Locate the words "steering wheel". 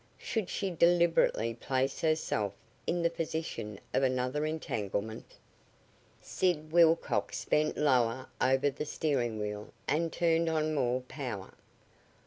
8.87-9.71